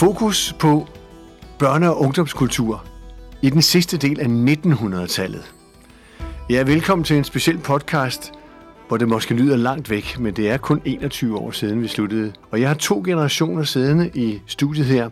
[0.00, 0.86] Fokus på
[1.62, 2.84] børne- og ungdomskultur
[3.42, 5.54] i den sidste del af 1900-tallet.
[6.50, 8.32] Ja, velkommen til en speciel podcast,
[8.88, 12.32] hvor det måske lyder langt væk, men det er kun 21 år siden, vi sluttede.
[12.50, 15.10] Og jeg har to generationer siddende i studiet her,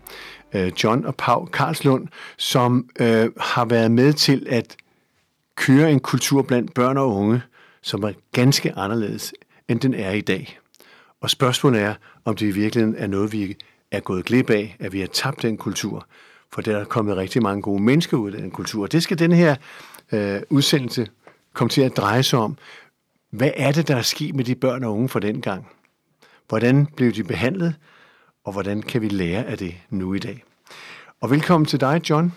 [0.52, 4.76] øh, John og Pau Karlslund, som øh, har været med til at
[5.56, 7.42] køre en kultur blandt børn og unge,
[7.82, 9.34] som er ganske anderledes,
[9.68, 10.58] end den er i dag.
[11.20, 13.56] Og spørgsmålet er, om det i virkeligheden er noget, vi
[13.90, 16.06] er gået glip af, at vi har tabt den kultur.
[16.52, 18.82] For der er kommet rigtig mange gode mennesker ud af den kultur.
[18.82, 19.56] Og det skal den her
[20.12, 21.08] øh, udsendelse
[21.52, 22.56] komme til at dreje sig om.
[23.30, 25.68] Hvad er det, der er sket med de børn og unge fra den gang?
[26.48, 27.74] Hvordan blev de behandlet?
[28.44, 30.44] Og hvordan kan vi lære af det nu i dag?
[31.20, 32.32] Og velkommen til dig, John,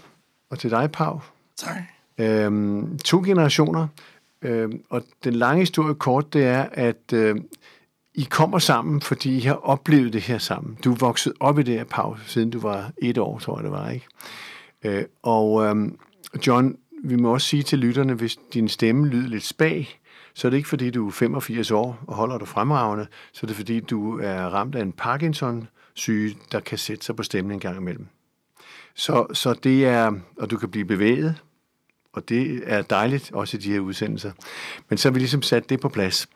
[0.49, 1.21] og til dig, Pau.
[1.57, 1.77] Tak.
[2.17, 3.87] Øhm, to generationer.
[4.41, 7.35] Øhm, og den lange historie kort, det er, at øh,
[8.13, 10.77] i kommer sammen, fordi I har oplevet det her sammen.
[10.83, 13.63] Du er vokset op i det her, pause, siden du var et år, tror jeg
[13.63, 14.07] det var, ikke?
[14.83, 15.97] Øh, og øhm,
[16.47, 19.99] John, vi må også sige til lytterne, hvis din stemme lyder lidt spag,
[20.33, 23.47] så er det ikke fordi, du er 85 år og holder dig fremragende, så er
[23.47, 27.59] det fordi, du er ramt af en Parkinson-syge, der kan sætte sig på stemmen en
[27.59, 28.07] gang imellem.
[28.95, 31.35] Så, så det er, og du kan blive bevæget,
[32.13, 34.31] og det er dejligt også i de her udsendelser.
[34.89, 36.27] Men så har vi ligesom sat det på plads.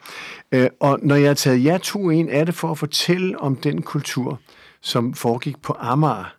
[0.51, 3.55] Øh, og når jeg har taget jer to ind, er det for at fortælle om
[3.55, 4.39] den kultur,
[4.81, 6.35] som foregik på Amager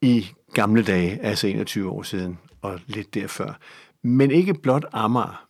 [0.00, 3.58] i gamle dage, altså 21 år siden og lidt derfør.
[4.02, 5.46] Men ikke blot Amager,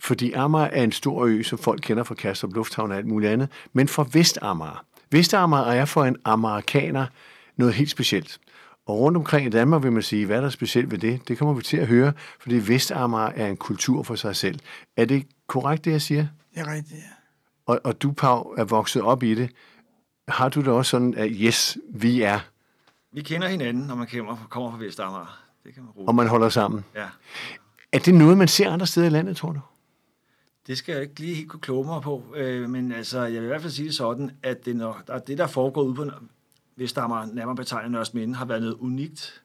[0.00, 3.32] fordi Amager er en stor ø, som folk kender fra Kastrup Lufthavn og alt muligt
[3.32, 4.84] andet, men fra Vestamager.
[5.10, 7.06] Vestamager er for en amerikaner
[7.56, 8.40] noget helt specielt.
[8.90, 11.28] Og rundt omkring i Danmark vil man sige, hvad er der specielt ved det?
[11.28, 14.58] Det kommer vi til at høre, fordi Vestamager er en kultur for sig selv.
[14.96, 16.26] Er det korrekt, det jeg siger?
[16.54, 17.06] Det er rigtigt, ja.
[17.66, 19.50] Og, og du, Pau, er vokset op i det.
[20.28, 22.40] Har du det også sådan, at yes, vi er,
[23.12, 25.40] Vi kender hinanden, når man kommer, kommer fra Vestamager.
[25.64, 26.08] Det kan man roligt.
[26.08, 26.84] og man holder sammen?
[26.94, 27.06] Ja.
[27.92, 29.60] Er det noget, man ser andre steder i landet, tror du?
[30.66, 33.42] Det skal jeg ikke lige helt kunne kloge mig på, øh, men altså, jeg vil
[33.42, 36.04] i hvert fald sige det sådan, at det, når, der, det der foregår ude på
[36.80, 39.42] Vestamager, nærmere betegnet Nørres Minde, har været noget unikt,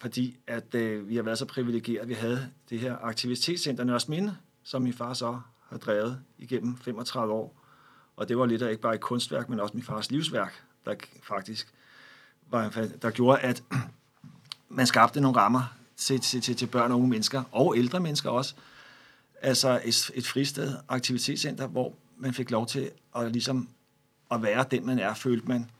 [0.00, 4.08] fordi at øh, vi har været så privilegeret, at vi havde det her aktivitetscenter Nørres
[4.08, 7.62] Minde, som min far så har drevet igennem 35 år.
[8.16, 10.94] Og det var lidt af ikke bare et kunstværk, men også min fars livsværk, der
[11.22, 11.74] faktisk
[12.50, 13.62] var, der gjorde, at
[14.68, 18.30] man skabte nogle rammer til, til, til, til børn og unge mennesker, og ældre mennesker
[18.30, 18.54] også.
[19.42, 23.68] Altså et, et fristed, aktivitetscenter, hvor man fik lov til at, ligesom,
[24.30, 25.70] at være den, man er, følte man.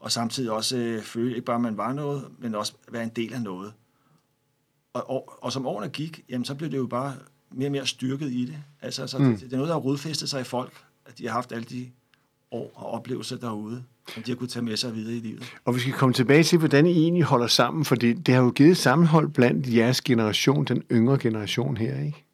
[0.00, 3.12] Og samtidig også øh, føle, ikke bare, at man var noget, men også være en
[3.16, 3.72] del af noget.
[4.92, 7.14] Og, og, og som årene gik, jamen, så blev det jo bare
[7.50, 8.56] mere og mere styrket i det.
[8.82, 9.24] Altså, så mm.
[9.24, 10.72] det, det er noget, der har rodfæstet sig i folk,
[11.06, 11.90] at de har haft alle de
[12.50, 13.82] år og oplevelser derude,
[14.14, 15.52] som de har kunnet tage med sig videre i livet.
[15.64, 18.50] Og vi skal komme tilbage til, hvordan I egentlig holder sammen, fordi det har jo
[18.50, 22.24] givet sammenhold blandt jeres generation, den yngre generation her, ikke?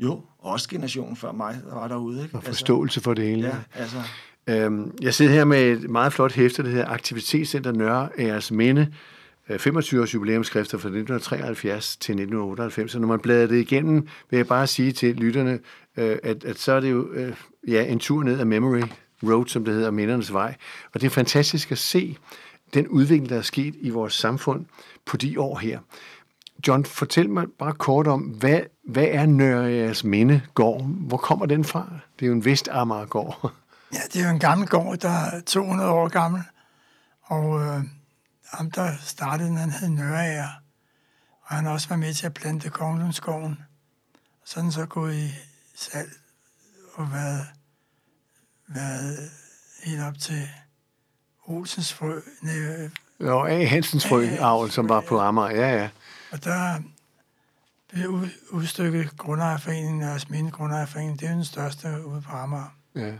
[0.00, 2.22] Jo, og også generationen før mig, der var derude.
[2.22, 2.36] Ikke?
[2.36, 3.46] Og forståelse for det hele.
[3.46, 4.02] Altså, ja, altså,
[4.48, 8.92] Øhm, jeg sidder her med et meget flot hæfte, der hedder Aktivitetscenter Nørre Æres Minde,
[9.48, 12.92] øh, 25 års jubilæumskrifter fra 1973 til 1998.
[12.92, 15.58] Så når man bladrer det igennem, vil jeg bare sige til lytterne,
[15.96, 17.34] øh, at, at så er det jo øh,
[17.68, 18.82] ja, en tur ned ad Memory
[19.22, 20.54] Road, som det hedder, Mindernes Vej.
[20.94, 22.16] Og det er fantastisk at se
[22.74, 24.64] den udvikling, der er sket i vores samfund
[25.06, 25.78] på de år her.
[26.68, 30.82] John, fortæl mig bare kort om, hvad, hvad er Nørres Minde gård?
[30.82, 31.86] Hvor kommer den fra?
[32.18, 33.52] Det er jo en Vestamager gård.
[33.96, 36.42] Ja, det er jo en gammel gård, der er 200 år gammel.
[37.22, 37.82] Og øh,
[38.52, 40.48] ham, der startede den, han hed Nørager.
[41.42, 43.58] Og han har også været med til at plante Konglundskoven.
[44.14, 45.34] Og så den så gået i
[45.76, 46.10] salg
[46.94, 47.46] og været,
[48.68, 49.30] været
[49.84, 50.48] helt op til
[51.46, 52.20] Olsens frø.
[52.42, 52.90] Nej,
[53.20, 53.64] Jo, A.
[53.64, 55.50] Hansens frø, avl, som var på Amager.
[55.50, 55.88] Ja, ja.
[56.32, 56.78] Og der
[57.88, 61.20] blev ud- udstykket Grundejerforeningen, Nørres Minde Grundejerforening.
[61.20, 62.76] Det er den største ude på Amager.
[62.94, 63.12] ja.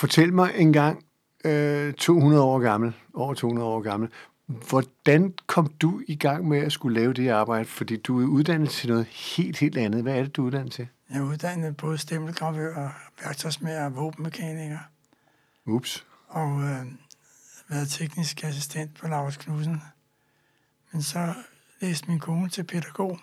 [0.00, 1.04] Fortæl mig en gang,
[1.44, 4.08] øh, 200 år gammel, over 200 år gammel,
[4.46, 7.64] hvordan kom du i gang med at skulle lave det arbejde?
[7.64, 10.02] Fordi du er uddannet til noget helt, helt andet.
[10.02, 10.88] Hvad er det, du er uddannet til?
[11.10, 12.88] Jeg er uddannet både stemmelgravør,
[13.24, 14.78] værktøjsmager og våbenmekaniker.
[15.66, 16.06] Ups.
[16.28, 16.86] og øh,
[17.68, 19.82] været teknisk assistent på Lars Knudsen.
[20.92, 21.34] Men så
[21.80, 23.18] læste min kone til pædagog,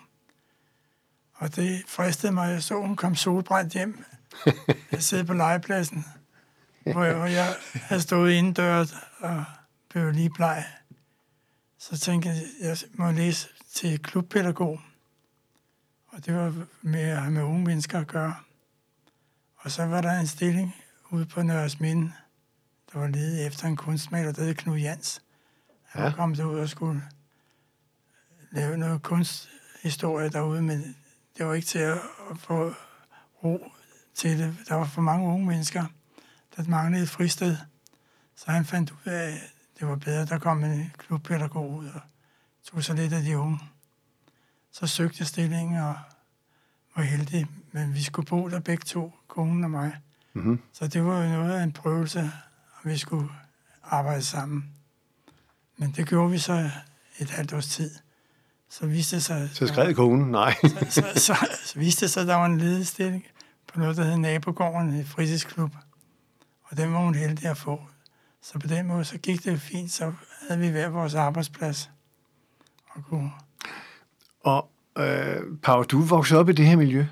[1.34, 2.52] og det fristede mig.
[2.52, 4.04] Jeg så, hun kom solbrændt hjem.
[4.92, 6.04] Jeg sad på legepladsen,
[6.92, 9.44] hvor jeg, havde stået indendørs og
[9.90, 10.64] blev lige bleg.
[11.78, 14.80] Så tænkte jeg, jeg må læse til klubpædagog.
[16.08, 18.34] Og det var med at have med unge mennesker at gøre.
[19.56, 20.74] Og så var der en stilling
[21.10, 22.12] ude på Nørres Minde,
[22.92, 25.22] der var ledet efter en kunstmaler, der hed Knud Jans.
[25.84, 26.12] Han ja.
[26.12, 27.02] kom derud og skulle
[28.50, 30.96] lave noget kunsthistorie derude, men
[31.38, 31.98] det var ikke til at
[32.38, 32.74] få
[33.44, 33.72] ro
[34.14, 34.56] til det.
[34.68, 35.84] Der var for mange unge mennesker,
[36.58, 37.56] der manglede et fristed.
[38.36, 39.40] Så han fandt ud af, at
[39.78, 42.00] det var bedre, der kom en klubpædagog ud og
[42.64, 43.58] tog sig lidt af de unge.
[44.72, 45.94] Så søgte jeg stillingen og
[46.96, 49.96] var heldig, men vi skulle bo der begge to, konen og mig.
[50.32, 50.60] Mm-hmm.
[50.72, 52.32] Så det var jo noget af en prøvelse,
[52.74, 53.28] og vi skulle
[53.84, 54.72] arbejde sammen.
[55.76, 56.70] Men det gjorde vi så
[57.18, 57.90] et halvt års tid.
[58.70, 59.50] Så viste det sig...
[59.52, 60.54] Så skrev konen, nej.
[60.62, 63.26] så, så, så, så viste det sig, at der var en ledestilling
[63.66, 65.72] på noget, der hed Nabogården, et fritidsklub.
[66.70, 67.80] Og den var hun heldig at få.
[68.42, 70.12] Så på den måde, så gik det fint, så
[70.48, 71.90] havde vi hver vores arbejdsplads.
[72.88, 73.32] Og kunne...
[74.40, 77.06] Og øh, Pau, du vokset op i det her miljø.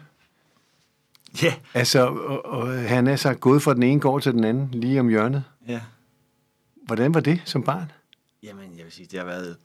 [1.42, 1.54] Ja.
[1.74, 5.00] Altså, og, og han er så gået fra den ene gård til den anden, lige
[5.00, 5.44] om hjørnet.
[5.68, 5.80] Ja.
[6.86, 7.92] Hvordan var det som barn?
[8.42, 9.56] Jamen, jeg vil sige, det har været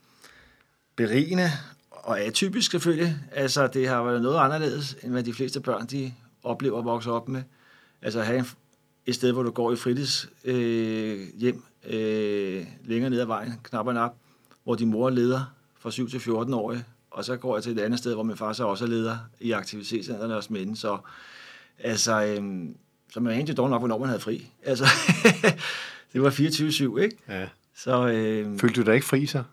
[0.95, 1.49] berigende
[1.89, 3.15] og atypisk selvfølgelig.
[3.31, 6.13] Altså, det har været noget anderledes, end hvad de fleste børn, de
[6.44, 7.44] oplever at vokse op med.
[8.01, 8.45] Altså, at have en,
[9.06, 14.01] et sted, hvor du går i fritids øh, hjem øh, længere ned ad vejen, knapperne
[14.01, 14.15] op,
[14.63, 16.75] hvor din mor leder fra 7 til 14 år,
[17.12, 19.18] og så går jeg til et andet sted, hvor min far så også er leder
[19.39, 20.75] i aktivitetscenterne og mænd.
[20.75, 20.98] Så
[21.80, 22.69] altså, øh,
[23.13, 24.51] så man egentlig dårlig nok, hvornår man havde fri.
[24.63, 24.86] Altså,
[26.13, 27.18] det var 24-7, ikke?
[27.27, 27.47] Ja.
[27.75, 29.44] Så, øh, Følte du dig ikke fri så?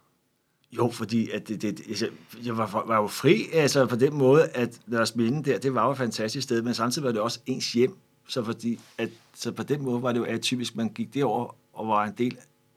[0.72, 2.08] jo, fordi at det, det, altså,
[2.44, 5.84] jeg var, var jo fri altså på den måde, at deres minde der, det var
[5.84, 7.96] jo et fantastisk sted, men samtidig var det også ens hjem.
[8.28, 11.88] Så, fordi, at, så på den måde var det jo atypisk, man gik derover og
[11.88, 12.36] var en del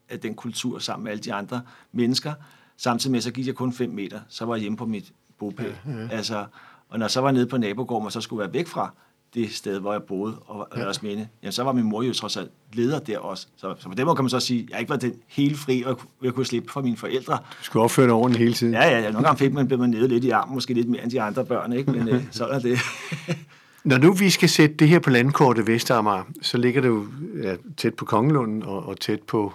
[0.10, 1.62] af den kultur sammen med alle de andre
[1.92, 2.34] mennesker.
[2.78, 5.76] Samtidig med, så gik jeg kun 5 meter, så var jeg hjemme på mit bopæl.
[5.86, 6.08] Ja, ja.
[6.12, 6.46] Altså,
[6.90, 8.94] og når jeg så var nede på nabogården, og så skulle være væk fra
[9.34, 10.82] det sted, hvor jeg boede og ja.
[10.82, 13.48] deres minde, jamen, så var min mor jo trods alt leder der også.
[13.58, 15.60] Så, så på den måde kan man så sige, at jeg ikke var den helt
[15.60, 17.34] fri, og jeg kunne slippe fra mine forældre.
[17.34, 18.74] Du skulle opføre dig ordentligt hele tiden.
[18.74, 19.12] Ja, ja, ja.
[19.12, 21.22] Nogle gange fik man, blev man nede lidt i armen, måske lidt mere end de
[21.22, 21.92] andre børn, ikke?
[21.92, 22.80] men øh, sådan er det.
[23.84, 27.08] Når nu vi skal sætte det her på landkortet Vestamager, så ligger det jo
[27.44, 29.54] ja, tæt på Kongelunden og, og tæt på,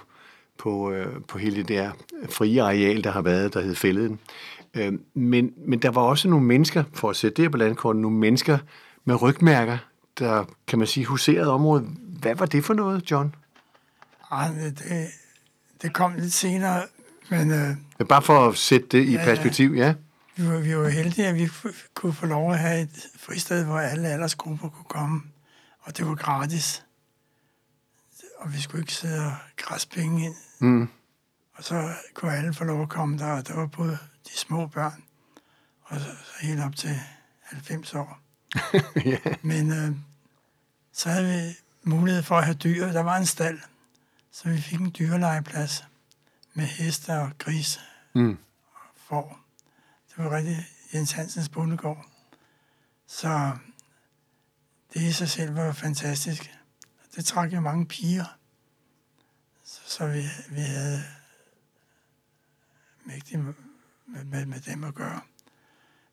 [0.58, 1.90] på, øh, på hele det der
[2.30, 4.18] frie areal, der har været, der hed Fælleden.
[4.74, 8.02] Øh, men, men der var også nogle mennesker, for at sætte det her på landkortet,
[8.02, 8.58] nogle mennesker
[9.04, 9.78] med rygmærker,
[10.18, 11.88] der, kan man sige, huserede området.
[12.20, 13.34] Hvad var det for noget, John?
[14.32, 15.06] Ej, det,
[15.82, 16.82] det kom lidt senere,
[17.30, 19.24] men øh, Bare for at sætte det i ja.
[19.24, 19.94] perspektiv, ja.
[20.36, 21.48] Vi, var, vi var heldige, at vi
[21.94, 25.22] kunne få lov at have et fristed, hvor alle aldersgrupper kunne komme,
[25.80, 26.84] og det var gratis.
[28.38, 30.34] Og vi skulle ikke sidde og græsse penge ind.
[30.58, 30.88] Mm.
[31.54, 34.66] Og så kunne alle få lov at komme der, og der var både de små
[34.66, 35.02] børn,
[35.82, 37.00] og så, så helt op til
[37.42, 38.18] 90 år.
[39.04, 39.18] ja.
[39.42, 39.96] Men øh,
[40.92, 42.86] så havde vi mulighed for at have dyr.
[42.86, 43.58] Der var en stald,
[44.32, 45.84] så vi fik en dyrelegeplads
[46.54, 47.80] med heste og grise
[48.14, 48.38] Mm.
[48.74, 49.40] og får.
[50.16, 52.06] Det var rigtig Jens Hansens bondegård.
[53.06, 53.56] Så
[54.94, 56.50] det i sig selv var fantastisk.
[57.16, 58.38] Det trak jo mange piger.
[59.64, 61.02] Så, så vi, vi havde
[63.04, 63.54] mægtigt med,
[64.24, 65.20] med, med dem at gøre.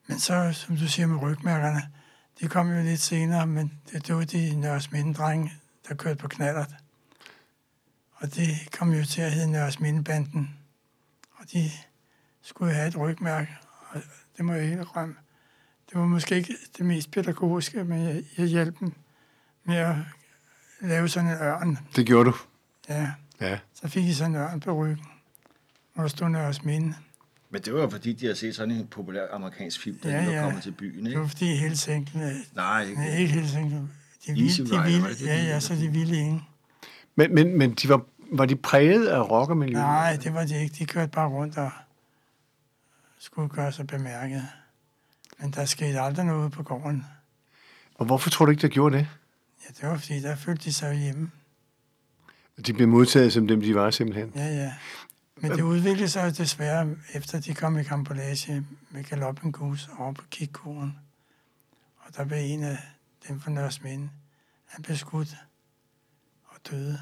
[0.08, 1.94] Men så, som du siger med rygmærkerne,
[2.40, 5.54] de kom jo lidt senere, men det, det var de Nørres Mindedrenge,
[5.88, 6.76] der kørte på knallert.
[8.14, 10.60] Og det kom jo til at hedde Nørres Mindebanden.
[11.32, 11.72] Og de
[12.42, 13.58] skulle have et rygmærke,
[14.38, 15.16] det må jeg helt rømme.
[15.90, 18.94] Det var måske ikke det mest pædagogiske, men jeg, jeg hjalp dem
[19.64, 19.96] med at
[20.82, 21.78] lave sådan en ørn.
[21.96, 22.36] Det gjorde du.
[22.90, 23.60] Ja, Ja.
[23.74, 25.06] så fik I sådan en ørn på ryggen,
[25.94, 26.96] hvor der stod Nørres Minde.
[27.50, 30.16] Men det var jo fordi, de har set sådan en populær amerikansk film, der Ja,
[30.18, 30.32] ja, ja.
[30.32, 30.38] ja.
[30.40, 31.22] var kommet til byen, Det ikke?
[31.22, 33.18] var fordi Helsinki, nej, Nej, ikke.
[33.20, 36.42] ikke Helsinki, de Easy ville, de ville, det det, ja, ja, så de ville ingen.
[37.16, 39.84] Men, men, men de var, var de præget af rockermiljøet?
[39.84, 40.76] Nej, det var de ikke.
[40.80, 41.72] De kørte bare rundt og
[43.24, 44.48] skulle gøre sig bemærket.
[45.40, 47.06] Men der skete aldrig noget på gården.
[47.96, 49.08] Og hvorfor tror du ikke, der gjorde det?
[49.64, 51.32] Ja, det var fordi, der følte de sig hjemme.
[52.66, 54.32] De blev modtaget som dem, de var simpelthen.
[54.36, 54.74] Ja, ja.
[55.36, 60.24] Men det udviklede sig jo desværre, efter de kom i kampolage med galoppengus over på
[60.30, 61.00] kikkuren.
[61.98, 62.78] Og der blev en af
[63.28, 64.10] dem fra Nørres Minde.
[64.66, 65.36] Han blev skudt
[66.46, 67.00] og døde.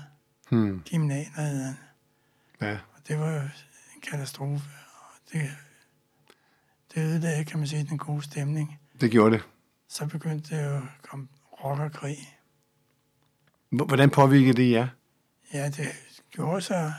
[0.50, 0.82] Hmm.
[0.86, 1.76] Gimnaner hed han.
[2.62, 2.74] Ja.
[2.74, 3.42] Og det var
[3.96, 4.70] en katastrofe.
[4.94, 5.52] Og det,
[6.96, 8.80] det ødelagde, kan man sige, den gode stemning.
[9.02, 9.44] Det gjorde det.
[9.88, 11.28] Så begyndte det jo at komme
[11.64, 12.18] rockerkrig.
[13.70, 14.88] Hvordan påvirkede det jer?
[15.54, 15.88] Ja, det
[16.32, 16.92] gjorde så...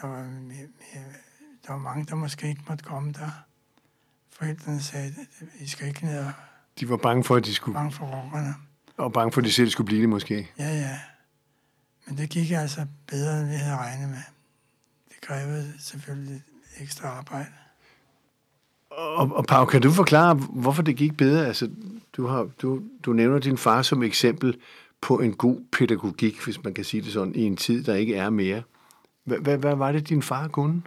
[0.00, 1.04] Der var, mere, mere,
[1.66, 3.30] der var mange, der måske ikke måtte komme der.
[4.30, 5.06] Forældrene sagde,
[5.40, 6.32] at I skal ikke ned og
[6.80, 8.54] De var bange for, at de skulle, bange for rockerne.
[8.96, 10.50] og bange for, at de selv skulle blive det måske.
[10.58, 11.00] Ja, ja.
[12.06, 14.22] Men det gik altså bedre, end vi havde regnet med.
[15.22, 16.42] krævede selvfølgelig
[16.80, 17.48] ekstra arbejde.
[18.90, 21.46] Og, og Pau, kan du forklare, hvorfor det gik bedre?
[21.46, 21.70] Altså,
[22.16, 24.56] du, har, du, du nævner din far som eksempel
[25.00, 28.14] på en god pædagogik, hvis man kan sige det sådan, i en tid, der ikke
[28.14, 28.62] er mere.
[29.24, 30.82] Hvad, var det, din far kunne?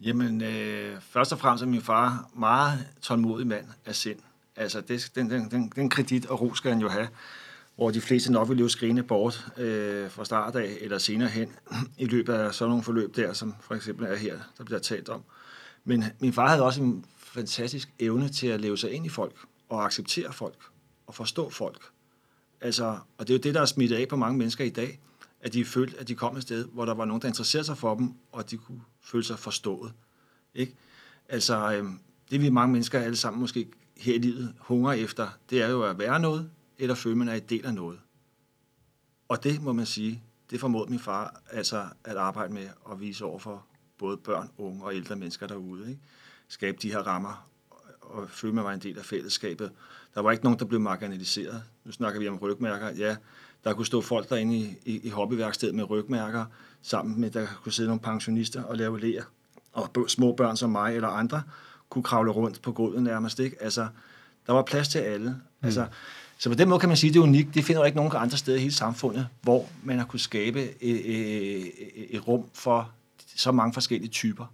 [0.00, 4.18] Jamen, øh, først og fremmest er min far meget tålmodig mand af sind.
[4.56, 7.08] Altså, det, den, den, den, den kredit og ro skal han jo have,
[7.78, 11.52] hvor de fleste nok vil jo skrigende bort øh, fra start af eller senere hen
[11.98, 15.08] i løbet af sådan nogle forløb der, som for eksempel er her, der bliver talt
[15.08, 15.22] om.
[15.84, 19.32] Men min far havde også en fantastisk evne til at leve sig ind i folk
[19.68, 20.56] og acceptere folk
[21.06, 21.82] og forstå folk.
[22.60, 25.00] Altså, og det er jo det, der er smittet af på mange mennesker i dag,
[25.40, 27.78] at de følte, at de kom et sted, hvor der var nogen, der interesserede sig
[27.78, 29.92] for dem, og de kunne føle sig forstået.
[30.54, 30.74] Ikke?
[31.28, 31.84] Altså, øh,
[32.30, 35.82] det vi mange mennesker alle sammen måske her i livet hungrer efter, det er jo
[35.82, 38.00] at være noget, eller føle, man er en del af noget.
[39.28, 43.24] Og det må man sige, det formåede min far altså at arbejde med at vise
[43.24, 43.66] over for
[43.98, 45.88] både børn, unge og ældre mennesker derude.
[45.88, 46.00] Ikke?
[46.48, 47.48] Skabe de her rammer
[48.00, 49.72] og føle, man var en del af fællesskabet.
[50.14, 51.62] Der var ikke nogen, der blev marginaliseret.
[51.84, 52.90] Nu snakker vi om rygmærker.
[52.90, 53.16] Ja,
[53.64, 56.44] der kunne stå folk derinde i, i, i hobbyværkstedet med rygmærker,
[56.82, 59.24] sammen med, der kunne sidde nogle pensionister og lave læger.
[59.72, 61.42] Og små børn som mig eller andre
[61.88, 63.38] kunne kravle rundt på gulvet nærmest.
[63.38, 63.62] Ikke?
[63.62, 63.88] Altså,
[64.46, 65.30] der var plads til alle.
[65.30, 65.66] Mm.
[65.66, 65.86] Altså,
[66.38, 67.54] så på den måde kan man sige, at det er unikt.
[67.54, 70.62] Det finder du ikke nogen andre steder i hele samfundet, hvor man har kunnet skabe
[70.62, 71.72] et, et,
[72.10, 72.90] et rum for
[73.36, 74.46] så mange forskellige typer,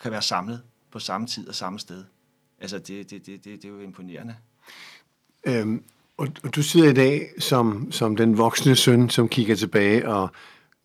[0.00, 0.62] kan være samlet
[0.92, 2.04] på samme tid og samme sted.
[2.60, 4.34] Altså, det, det, det, det, det er jo imponerende.
[5.46, 5.82] Øhm,
[6.16, 10.30] og, og du sidder i dag som, som den voksne søn, som kigger tilbage og,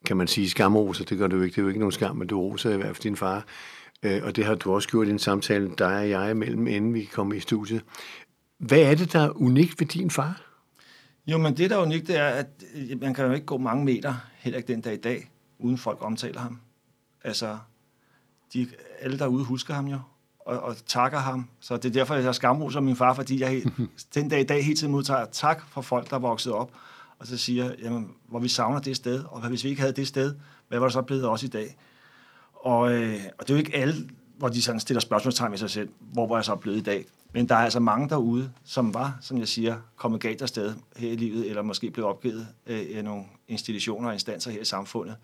[0.05, 1.05] kan man sige, skamroser.
[1.05, 1.55] Det gør du ikke.
[1.55, 3.46] Det er jo ikke nogen skam, men du roser i hvert fald din far.
[4.03, 6.93] Øh, og det har du også gjort i en samtale, dig og jeg imellem, inden
[6.93, 7.81] vi kom i studiet.
[8.62, 10.41] Hvad er det, der er unikt ved din far?
[11.27, 13.58] Jo, men det, der er unikt, det er, at øh, man kan jo ikke gå
[13.58, 16.60] mange meter, heller ikke den dag i dag, uden folk omtaler ham.
[17.24, 17.58] Altså,
[18.53, 18.68] de,
[19.00, 20.00] alle derude husker ham jo,
[20.39, 21.50] og, og takker ham.
[21.60, 23.63] Så det er derfor, jeg skamroser min far, fordi jeg
[24.15, 26.72] den dag i dag hele tiden modtager tak fra folk, der er vokset op,
[27.20, 30.08] og så siger, jamen, hvor vi savner det sted, og hvis vi ikke havde det
[30.08, 30.36] sted,
[30.68, 31.77] hvad var der så blevet også i dag?
[32.53, 35.70] Og, øh, og det er jo ikke alle, hvor de sådan stiller spørgsmålstegn ved sig
[35.70, 37.06] selv, hvor var jeg så blevet i dag?
[37.34, 41.12] Men der er altså mange derude, som var, som jeg siger, kommet galt afsted her
[41.12, 45.16] i livet, eller måske blev opgivet af nogle institutioner og instanser her i samfundet,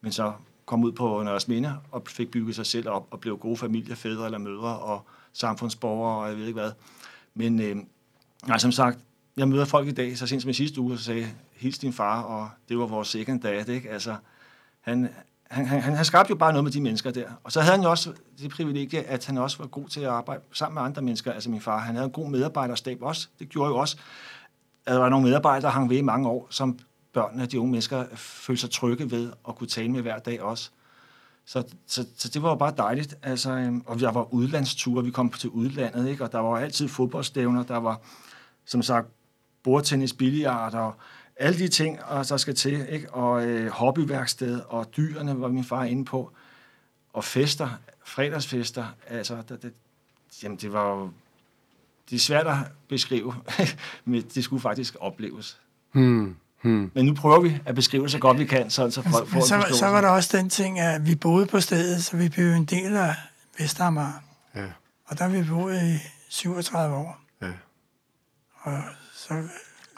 [0.00, 0.32] men så
[0.66, 4.24] kom ud på Nørres Minde og fik bygget sig selv op og blev gode familiefædre
[4.24, 6.72] eller mødre og samfundsborgere og jeg ved ikke hvad.
[7.34, 7.76] Men øh,
[8.46, 8.98] nej, som sagt,
[9.36, 11.92] jeg møder folk i dag, så sent som i sidste uge, så sagde, hils din
[11.92, 13.90] far, og det var vores second dad, ikke?
[13.90, 14.16] Altså,
[14.80, 15.08] han,
[15.50, 17.28] han, han, han skabte jo bare noget med de mennesker der.
[17.44, 20.08] Og så havde han jo også det privilegie, at han også var god til at
[20.08, 21.78] arbejde sammen med andre mennesker, altså min far.
[21.78, 23.28] Han havde en god medarbejderstab også.
[23.38, 23.96] Det gjorde jo også,
[24.86, 26.78] at der var nogle medarbejdere, der hang ved i mange år, som
[27.12, 30.70] børnene, de unge mennesker, følte sig trygge ved at kunne tale med hver dag også.
[31.46, 33.14] Så, så, så det var jo bare dejligt.
[33.22, 36.24] Altså, øhm, og der var udlandsture, vi kom til udlandet, ikke?
[36.24, 38.00] og der var altid fodboldstævner, der var,
[38.64, 39.08] som sagt,
[39.62, 40.94] bordtennis, billiard og
[41.36, 43.10] alle de ting, og der skal til, ikke?
[43.10, 46.32] og øh, hobbyværksted, og dyrene var min far inde på,
[47.12, 47.68] og fester,
[48.04, 49.72] fredagsfester, altså, det, det,
[50.42, 51.10] jamen det var jo,
[52.10, 52.56] det er svært at
[52.88, 53.34] beskrive,
[54.04, 55.60] men det skulle faktisk opleves.
[55.92, 56.36] Hmm.
[56.62, 56.90] Hmm.
[56.94, 59.40] Men nu prøver vi at beskrive det så godt vi kan, så, så folk får
[59.40, 62.52] så, så var der også den ting, at vi boede på stedet, så vi blev
[62.52, 63.14] en del af
[63.58, 64.22] Vestamager.
[64.54, 64.66] Ja.
[65.06, 67.20] Og der vi boet i 37 år.
[67.42, 67.52] Ja.
[68.62, 68.82] Og
[69.14, 69.48] så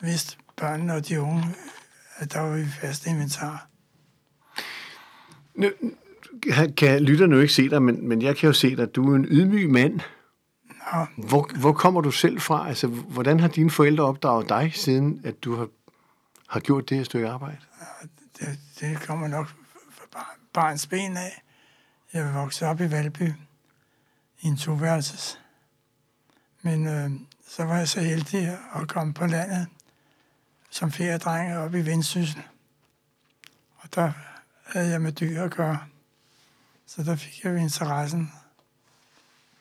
[0.03, 1.45] vidste børnene og de unge,
[2.17, 3.69] at der var vi fast inventar.
[5.55, 5.71] Nu,
[6.77, 9.17] kan lytterne jo ikke se dig, men, men jeg kan jo se dig, du er
[9.17, 10.01] en ydmyg mand.
[10.93, 11.07] Nå.
[11.29, 12.69] Hvor, hvor kommer du selv fra?
[12.69, 15.69] Altså, hvordan har dine forældre opdraget dig, siden at du har,
[16.49, 17.59] har gjort det her stykke arbejde?
[18.39, 19.49] Det, det kommer nok
[19.91, 21.43] fra barns ben af.
[22.13, 23.33] Jeg voksede op i Valby
[24.41, 25.41] i en toværelses.
[26.63, 27.11] Men øh,
[27.49, 29.67] så var jeg så heldig at komme på landet
[30.71, 32.43] som feriedreng op i Vendsyssel.
[33.77, 34.13] Og der
[34.65, 35.79] havde jeg med dyr at gøre.
[36.87, 38.33] Så der fik jeg jo interessen.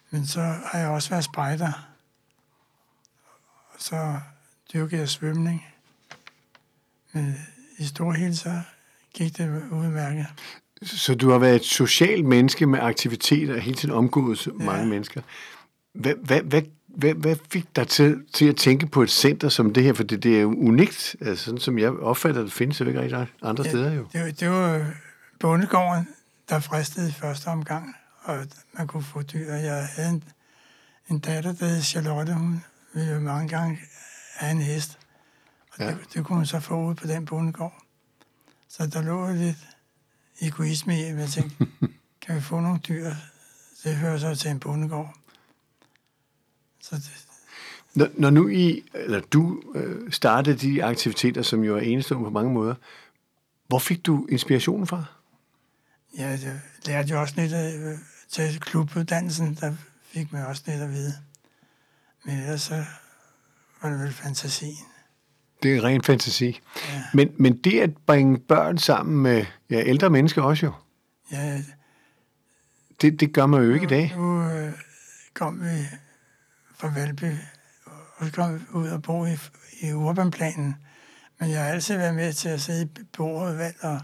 [0.10, 1.88] Men så har jeg også været spejder.
[3.74, 4.20] Og så
[4.74, 5.66] dyrkede jeg svømning.
[7.12, 7.36] Men
[7.78, 8.62] i stor hele så
[9.14, 10.28] gik det udmærket.
[10.82, 14.52] Så du har været et socialt menneske med aktiviteter og hele tiden omgået ja.
[14.52, 15.22] mange mennesker.
[15.94, 16.62] Hvad, hvad, hvad,
[16.98, 19.94] hvad, hvad fik dig til, til at tænke på et center som det her?
[19.94, 23.02] For det, det er jo unikt, altså, sådan som jeg opfatter det, findes det ikke
[23.02, 24.08] rigtig andre ja, steder jo.
[24.14, 24.94] Det, det var
[25.40, 26.08] bondegården,
[26.50, 29.54] der fristede i første omgang, og man kunne få dyr.
[29.54, 30.24] Jeg havde en,
[31.10, 32.64] en datter, der hed Charlotte, hun
[32.94, 33.80] ville jo mange gange
[34.36, 34.98] have en hest.
[35.72, 35.88] Og ja.
[35.88, 37.84] det, det kunne hun så få ud på den bondegård.
[38.70, 39.58] Så der lå lidt
[40.42, 41.68] egoisme i, at jeg tænkte,
[42.22, 43.12] kan vi få nogle dyr?
[43.84, 45.16] Det hører så til en bondegård.
[46.90, 47.28] Så det,
[47.94, 52.32] Når, når nu I, eller du øh, startede de aktiviteter, som jo er enestående på
[52.32, 52.76] mange måder,
[53.68, 55.06] hvor fik du inspirationen fra?
[56.18, 57.98] ja, jeg lærte jo også lidt af, øh,
[58.30, 61.14] til klubuddannelsen, der fik man også lidt at vide.
[62.26, 62.84] Men ellers så
[63.82, 64.86] var det vel fantasien.
[65.64, 66.60] Det er ren fantasi.
[66.94, 67.04] Ja.
[67.14, 70.74] Men, men det at bringe børn sammen med ja, ældre mennesker også jo,
[71.32, 71.62] Ja,
[73.02, 74.14] det, det gør man jo ikke i dag.
[74.18, 74.74] Nu øh,
[75.34, 75.86] kom vi
[76.78, 77.36] fra Valby,
[78.18, 79.38] og kom ud og bo i,
[79.82, 80.76] i urbanplanen.
[81.40, 84.02] Men jeg har altid været med til at sidde i bordet og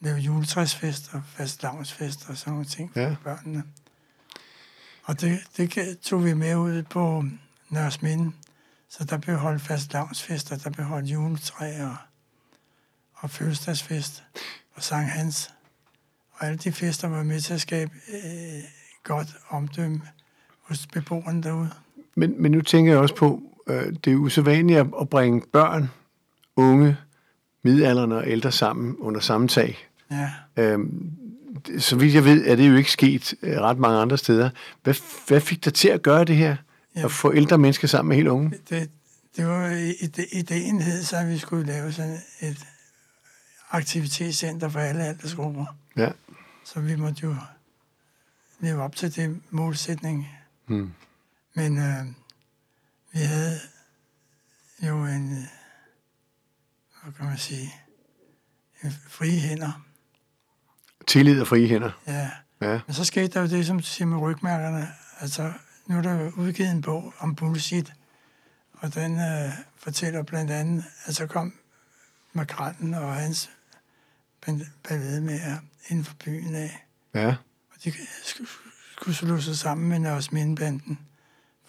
[0.00, 3.16] lave juletræsfest og fastlavnsfest og sådan nogle ting for Ja.
[3.24, 3.62] børnene.
[5.04, 7.24] Og det, det tog vi med ud på
[7.68, 8.32] Nørresminde.
[8.88, 11.96] Så der blev holdt fastlavnsfest, og der blev holdt juletræ og,
[13.14, 14.24] og fødselsdagsfest
[14.74, 15.50] og Sankt Hans.
[16.32, 18.62] Og alle de fester var med til at skabe øh,
[19.04, 20.02] godt omdømme
[20.62, 21.70] hos beboerne derude.
[22.16, 25.90] Men, men nu tænker jeg også på, øh, det er usædvanligt at, bringe børn,
[26.56, 26.96] unge,
[27.62, 29.88] midaldrende og ældre sammen under samme tag.
[30.10, 31.10] Ja, Øhm,
[31.78, 34.50] så vidt jeg ved, er det jo ikke sket øh, ret mange andre steder.
[34.82, 34.94] Hvad,
[35.28, 36.56] hvad fik dig til at gøre det her?
[36.96, 37.04] Ja.
[37.04, 38.52] At få ældre mennesker sammen med helt unge?
[38.70, 38.90] det,
[39.36, 39.68] det var
[40.00, 42.66] ide- ideen hed, så at vi skulle lave sådan et
[43.70, 45.64] aktivitetscenter for alle aldersgrupper.
[45.96, 46.08] Ja.
[46.64, 47.34] Så vi måtte jo
[48.60, 50.28] leve op til det målsætning.
[50.66, 50.90] Hmm.
[51.56, 52.06] Men øh,
[53.12, 53.60] vi havde
[54.82, 55.44] jo en, øh,
[57.02, 57.74] hvad kan man sige,
[58.82, 59.86] en frie hænder.
[61.06, 61.90] Tillid og frie hænder.
[62.06, 62.30] Ja.
[62.60, 62.80] Ja.
[62.86, 64.88] Men så skete der jo det, som du siger med rygmærkerne.
[65.20, 65.52] Altså,
[65.86, 67.92] nu er der udgivet en bog om bullshit,
[68.72, 71.54] og den øh, fortæller blandt andet, at så kom
[72.32, 73.50] makrallen og hans
[74.88, 75.40] ballade med
[75.88, 76.86] inden for byen af.
[77.14, 77.28] Ja.
[77.70, 77.92] Og de
[78.22, 78.50] skulle,
[78.96, 80.98] skulle slå sig sammen med Nørres Mindbanden,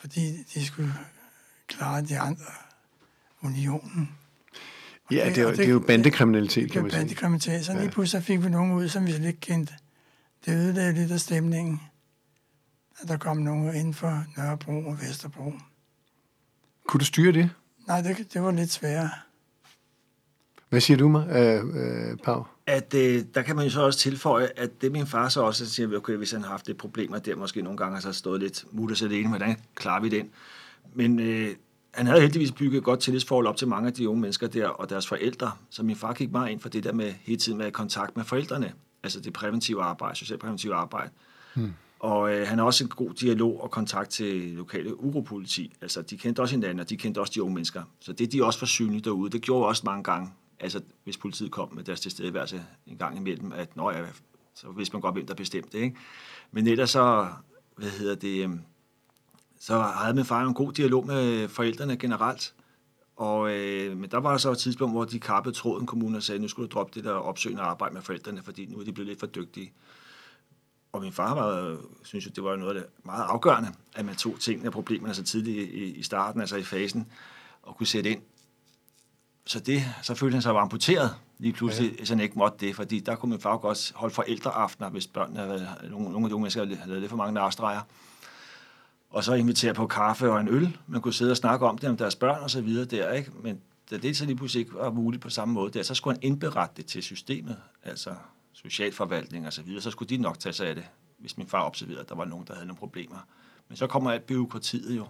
[0.07, 0.93] fordi de skulle
[1.67, 2.45] klare de andre
[3.41, 4.09] unionen.
[5.11, 6.99] Ja, det- det, er, det- det er jo bandekriminalitet, kan man sige.
[6.99, 7.65] bandekriminalitet.
[7.65, 9.73] Så lige pludselig fik vi nogen ud, som vi slet ikke kendte.
[10.45, 11.81] Det ødelagde lidt af stemningen,
[13.01, 15.53] at der kom nogen inden for Nørrebro og Vesterbro.
[16.87, 17.49] Kunne du styre det?
[17.87, 19.09] Nej, det, det var lidt sværere.
[20.69, 21.63] Hvad siger du mig, øh,
[22.11, 22.45] øh, Pau?
[22.67, 25.69] At øh, der kan man jo så også tilføje, at det min far så også
[25.69, 28.39] siger, okay, hvis han har haft lidt problemer der, måske nogle gange har så stået
[28.41, 30.29] lidt mutters alene, hvordan klarer vi den?
[30.93, 31.55] Men øh,
[31.91, 34.67] han havde heldigvis bygget et godt tillidsforhold op til mange af de unge mennesker der,
[34.67, 35.51] og deres forældre.
[35.69, 38.25] Så min far gik meget ind for det der med hele tiden med kontakt med
[38.25, 41.09] forældrene, altså det præventive arbejde, socialpræventive arbejde.
[41.55, 41.73] Hmm.
[41.99, 45.73] Og øh, han har også en god dialog og kontakt til lokale uropoliti.
[45.81, 47.83] Altså, de kendte også hinanden, og de kendte også de unge mennesker.
[47.99, 51.51] Så det, de også var synlige derude, det gjorde også mange gange, altså hvis politiet
[51.51, 54.05] kom med deres tilstedeværelse en gang imellem, at nå ja,
[54.55, 55.97] så vidste man godt, hvem der bestemte, ikke?
[56.51, 57.27] Men ellers så,
[57.75, 58.61] hvad hedder det, øhm,
[59.59, 62.53] så havde min far en god dialog med forældrene generelt.
[63.15, 66.41] Og, øh, men der var så et tidspunkt, hvor de kappede tråden kommunen og sagde,
[66.41, 69.07] nu skulle du droppe det der opsøgende arbejde med forældrene, fordi nu er de blevet
[69.07, 69.73] lidt for dygtige.
[70.91, 74.15] Og min far var, synes jo, det var noget af det meget afgørende, at man
[74.15, 77.11] tog tingene og problemerne så tidligt i, i starten, altså i fasen,
[77.61, 78.21] og kunne sætte ind.
[79.47, 82.05] Så det, så følte han sig jo amputeret lige pludselig, ja.
[82.05, 85.07] så han ikke måtte det, fordi der kunne min far jo godt holde forældreaftener, hvis
[85.07, 87.81] børnene havde, nogle, nogle af de unge mennesker havde lavet lidt for mange narstreger.
[89.09, 90.77] Og så invitere på kaffe og en øl.
[90.87, 93.31] Man kunne sidde og snakke om det, om deres børn og så videre der, ikke?
[93.43, 96.17] Men da det så lige pludselig ikke var muligt på samme måde der, så skulle
[96.17, 98.15] han indberette det til systemet, altså
[98.53, 100.85] socialforvaltning og så videre, så skulle de nok tage sig af det,
[101.17, 103.17] hvis min far observerede, at der var nogen, der havde nogle problemer.
[103.67, 105.07] Men så kommer alt byråkratiet jo.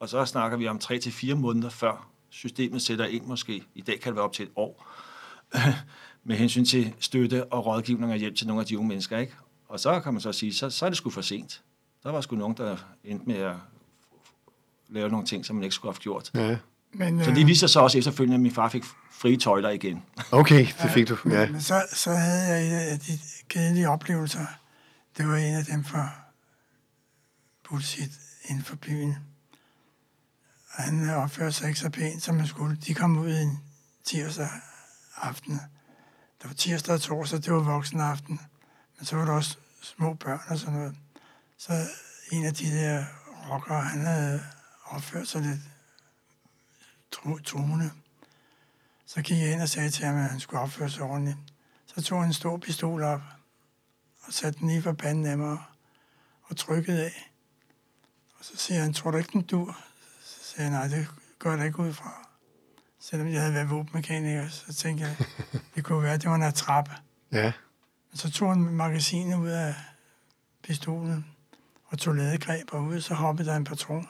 [0.00, 3.62] Og så snakker vi om 3 til fire måneder før systemet sætter ind måske.
[3.74, 4.86] I dag kan det være op til et år.
[6.24, 9.34] med hensyn til støtte og rådgivning og hjælp til nogle af de unge mennesker, ikke?
[9.68, 11.62] Og så kan man så sige, så, så er det sgu for sent.
[12.02, 13.54] Der var sgu nogen, der endte med at
[14.88, 16.30] lave nogle ting, som man ikke skulle have gjort.
[16.34, 16.56] Ja.
[16.92, 20.02] Men, Så det viste sig så også efterfølgende, at min far fik frie tøjler igen.
[20.32, 21.16] Okay, det fik du.
[21.30, 21.50] Ja.
[21.50, 23.18] Men så, så havde jeg en af de
[23.48, 24.46] kedelige oplevelser.
[25.18, 26.08] Det var en af dem fra
[27.68, 28.10] bullshit
[28.48, 29.16] inden for byen.
[30.74, 32.76] Og han opførte sig ikke så pænt, som man skulle.
[32.76, 33.60] De kom ud en
[34.04, 34.48] tirsdag
[35.16, 35.52] aften.
[36.38, 38.40] Det var tirsdag og torsdag, det var voksen aften.
[38.98, 40.96] Men så var der også små børn og sådan noget.
[41.58, 41.72] Så
[42.32, 43.04] en af de der
[43.50, 44.44] rockere, han havde
[44.84, 45.60] opført sig lidt
[47.44, 47.90] truende.
[49.06, 51.38] Så gik jeg ind og sagde til ham, at han skulle opføre sig ordentligt.
[51.86, 53.20] Så tog han en stor pistol op
[54.22, 55.58] og satte den lige for panden af mig
[56.42, 57.32] og trykkede af.
[58.38, 59.84] Og så siger han, tror du ikke, den dur?
[60.56, 62.28] Så jeg, nej, det går jeg da ikke ud fra.
[63.00, 65.16] Selvom jeg havde været våbenmekaniker, så tænkte jeg,
[65.74, 66.92] det kunne være, at det var en attrappe.
[67.32, 67.52] ja.
[68.10, 69.74] Men så tog han magasinet ud af
[70.62, 71.26] pistolen
[71.86, 74.08] og tog ladegreb og ud, så hoppede der en patron,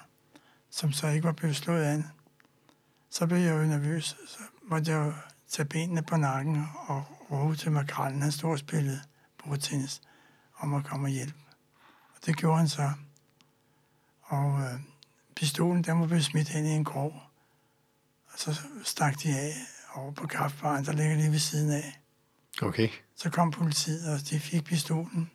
[0.71, 2.11] som så ikke var blevet slået an.
[3.11, 5.13] Så blev jeg jo nervøs, så måtte jeg jo
[5.49, 9.01] tage benene på nakken og råbe til makrallen, han stod og spillede
[9.45, 10.01] bordtennis,
[10.59, 11.39] om at komme og hjælpe.
[12.15, 12.93] Og det gjorde han så.
[14.23, 14.81] Og øh,
[15.37, 17.23] pistolen, den var blevet smidt hen i en grov.
[18.27, 19.53] Og så stak de af
[19.95, 22.01] over på kaffebaren, der ligger lige ved siden af.
[22.63, 22.89] Okay.
[23.17, 25.31] Så kom politiet, og de fik pistolen.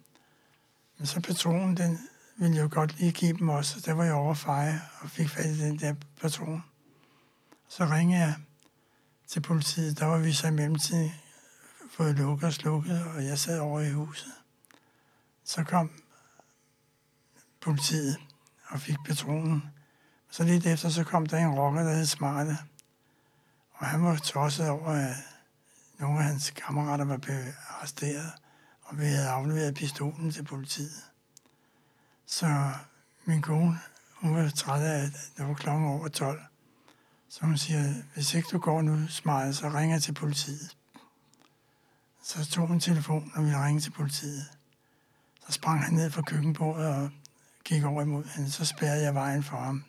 [0.98, 2.00] Men så patronen, den
[2.38, 3.80] ville jo godt lige give dem også.
[3.86, 6.64] Der var jeg over feje og fik fat i den der patron.
[7.68, 8.36] Så ringede jeg
[9.28, 10.00] til politiet.
[10.00, 11.12] Der var vi så i mellemtiden
[11.90, 14.32] fået lukket og slukket, og jeg sad over i huset.
[15.44, 15.92] Så kom
[17.62, 18.18] politiet
[18.68, 19.64] og fik patronen.
[20.32, 22.58] Så lidt efter, så kom der en rocker, der hed Smarte.
[23.74, 25.16] Og han var tosset over, at
[26.00, 28.32] nogle af hans kammerater var blevet arresteret,
[28.82, 31.04] og vi havde afleveret pistolen til politiet.
[32.26, 32.72] Så
[33.26, 33.80] min kone,
[34.14, 36.42] hun var træt af, at det var klokken over 12.
[37.30, 40.78] Så hun siger, hvis ikke du går nu Smarte, så ringer jeg til politiet.
[42.24, 44.46] Så tog hun telefonen og ville ringe til politiet.
[45.48, 47.10] Så sprang han ned fra køkkenbordet og
[47.64, 48.52] gik over imod hende.
[48.52, 49.84] Så spærrede jeg vejen for ham.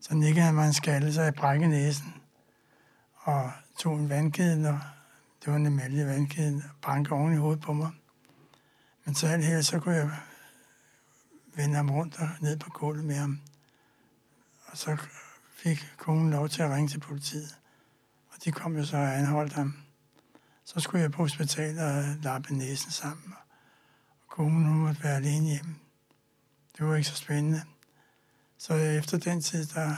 [0.00, 2.14] Så nikkede han mig en skalle, så jeg brækkede næsen.
[3.14, 4.80] Og tog en vandkæde, og
[5.40, 7.90] det var en emalje vandkæde, og bankede oven i hovedet på mig.
[9.04, 10.10] Men så alt her, så kunne jeg
[11.54, 13.40] vende ham rundt og ned på gulvet med ham.
[14.66, 14.96] Og så
[15.56, 17.58] fik konen lov til at ringe til politiet.
[18.28, 19.76] Og de kom jo så og anholdt ham.
[20.64, 23.32] Så skulle jeg på hospitalet og lappe næsen sammen.
[23.32, 25.74] Og konen hun måtte være alene hjemme.
[26.78, 27.62] Det var ikke så spændende.
[28.66, 29.96] Så efter den tid, der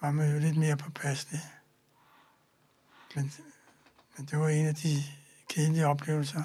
[0.00, 1.40] var man jo lidt mere påpasselig.
[3.16, 3.32] Men,
[4.16, 5.02] men det var en af de
[5.48, 6.42] kedelige oplevelser.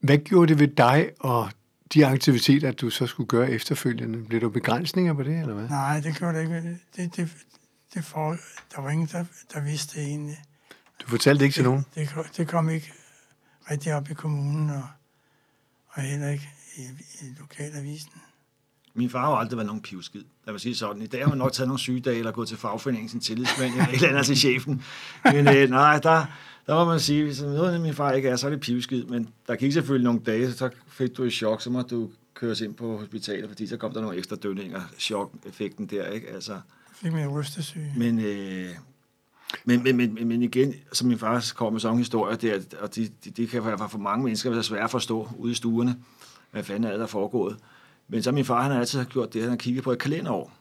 [0.00, 1.50] Hvad gjorde det ved dig og
[1.94, 4.24] de aktiviteter, du så skulle gøre efterfølgende?
[4.24, 5.68] Blev der begrænsninger på det, eller hvad?
[5.68, 6.78] Nej, det gjorde det ikke.
[6.96, 7.30] Det, det,
[7.94, 8.36] det for,
[8.74, 10.44] der var ingen, der, der vidste det egentlig.
[11.02, 11.86] Du fortalte ikke til nogen?
[11.94, 12.92] Det, det, det kom ikke
[13.70, 14.88] rigtig op i kommunen, og,
[15.88, 16.82] og heller ikke i,
[17.20, 18.12] i lokalavisen.
[18.96, 20.24] Min far har aldrig været nogen pivskid.
[20.46, 21.02] Lad mig sige sådan.
[21.02, 23.88] I dag har man nok taget nogle sygedage, eller gået til fagforeningen sin tillidsmand, eller
[23.88, 24.82] et eller andet til chefen.
[25.24, 26.24] Men øh, nej, der,
[26.66, 29.04] der må man sige, hvis noget af min far ikke er, så er det pivskid.
[29.04, 32.60] Men der gik selvfølgelig nogle dage, så fik du et chok, så må du køres
[32.60, 36.28] ind på hospitalet, fordi så kom der nogle ekstra dødninger, chok-effekten der, ikke?
[36.30, 36.60] Altså,
[36.94, 37.92] Fik min rystesyge.
[37.96, 38.68] men, øh,
[39.64, 42.78] men, men, men, men igen, som min far kommer med sådan nogle historier, det, er-
[42.80, 45.96] og de, de, de kan for mange mennesker være svære at forstå ude i stuerne,
[46.50, 47.56] hvad fanden er det, der er foregået.
[48.08, 50.52] Men så min far, han har altid gjort det, han har kigget på et kalenderår,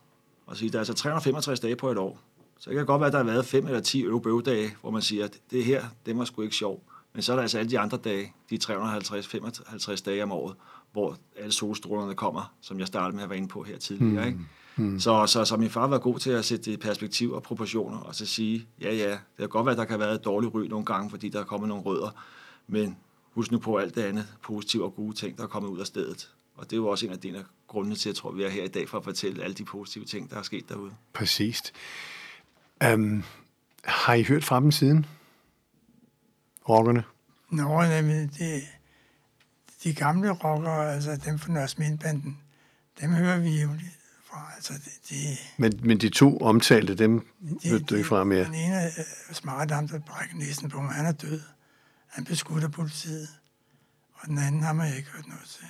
[0.45, 2.19] og siger, der er altså 365 dage på et år.
[2.60, 5.01] Så det kan godt være, at der har været 5 eller 10 øvebøvdage, hvor man
[5.01, 6.84] siger, at det her, det var sgu ikke sjov.
[7.13, 10.56] Men så er der altså alle de andre dage, de 350-55 dage om året,
[10.91, 14.27] hvor alle solstrålerne kommer, som jeg startede med at være inde på her tidligere.
[14.27, 14.39] Ikke?
[14.75, 14.99] Mm.
[14.99, 17.97] Så, så, så min far var god til at sætte det i perspektiv og proportioner,
[17.97, 20.25] og så sige, ja ja, det kan godt være, at der kan have været et
[20.25, 22.10] dårligt ry nogle gange, fordi der er kommet nogle rødder,
[22.67, 22.97] men
[23.32, 25.88] husk nu på alt det andet positive og gode ting, der er kommet ud af
[25.88, 26.29] stedet.
[26.56, 28.50] Og det er jo også en af dine grunde til, at jeg tror, vi er
[28.50, 30.92] her i dag for at fortælle alle de positive ting, der er sket derude.
[31.13, 31.74] Præcist.
[32.94, 33.24] Um,
[33.84, 35.06] har I hørt fra dem siden?
[36.70, 37.04] Rockerne?
[37.50, 38.63] Nå, jamen, det,
[39.84, 42.39] de gamle rockere, altså dem fra Nørres Mindbanden,
[43.02, 43.70] dem hører vi jo
[44.26, 44.52] fra.
[44.56, 45.18] Altså, det, det,
[45.58, 47.28] Men, men de to omtalte, dem
[47.63, 48.46] de, hørte du ikke fra mere.
[48.46, 50.94] Den ene er smart ham, der brækker næsen på mig.
[50.94, 51.42] Han er død.
[52.08, 53.28] Han blev skudt af politiet.
[54.13, 55.66] Og den anden har man ikke hørt noget til.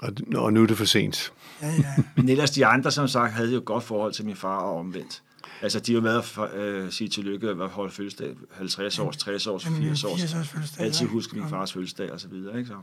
[0.00, 1.32] Og, og nu er det for sent.
[1.62, 1.94] Ja, ja.
[2.16, 4.78] Men ellers de andre, som sagt, havde jo et godt forhold til min far og
[4.78, 5.22] omvendt.
[5.62, 9.46] Altså, de har jo været for øh, sige tillykke at holde fødselsdag, 50 års, 60
[9.46, 10.20] års, Jamen, 80 års.
[10.20, 12.76] 80 års fødselsdag, Altid huske min fars fødselsdag og så videre, ikke så?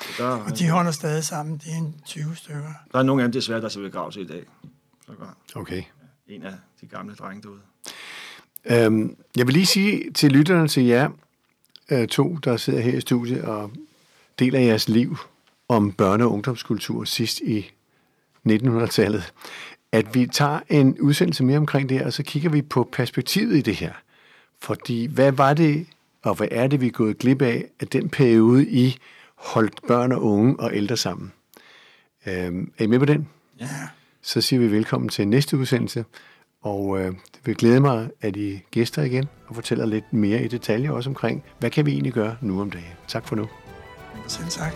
[0.00, 1.60] så der, Og de holder stadig sammen.
[1.64, 2.72] De er en 20 stykker.
[2.92, 4.44] der er nogle af dem desværre, der er så begravelse i dag.
[5.54, 5.82] Okay.
[6.28, 7.60] en af de gamle drenge derude.
[8.64, 11.10] Øhm, jeg vil lige sige til lytterne til jer
[11.90, 13.70] øh, to, der sidder her i studiet og
[14.38, 15.16] deler jeres liv
[15.68, 17.70] om børne- og ungdomskultur sidst i
[18.48, 19.32] 1900-tallet,
[19.92, 23.56] at vi tager en udsendelse mere omkring det her, og så kigger vi på perspektivet
[23.56, 23.92] i det her.
[24.62, 25.86] Fordi hvad var det,
[26.22, 28.96] og hvad er det, vi er gået glip af, at den periode, I
[29.34, 31.32] holdt børn og unge og ældre sammen?
[32.26, 33.28] Øhm, er I med på den?
[33.60, 33.68] Ja.
[34.22, 36.04] så siger vi velkommen til næste udsendelse.
[36.62, 40.48] Og øh, det vil glæde mig, at I gæster igen og fortæller lidt mere i
[40.48, 42.92] detaljer også omkring, hvad kan vi egentlig gøre nu om dagen.
[43.08, 43.48] Tak for nu.
[44.26, 44.72] Selv tak.